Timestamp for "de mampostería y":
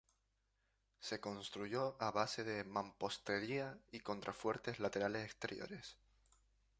2.43-3.99